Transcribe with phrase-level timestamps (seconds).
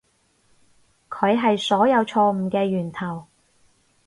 [1.11, 3.27] 佢係所有錯誤嘅源頭